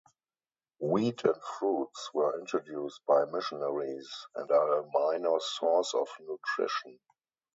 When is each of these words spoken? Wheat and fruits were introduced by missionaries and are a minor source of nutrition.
Wheat 0.79 1.23
and 1.25 1.39
fruits 1.43 2.09
were 2.11 2.39
introduced 2.39 3.01
by 3.05 3.23
missionaries 3.25 4.09
and 4.33 4.49
are 4.49 4.79
a 4.79 4.89
minor 4.91 5.39
source 5.39 5.93
of 5.93 6.09
nutrition. 6.19 6.99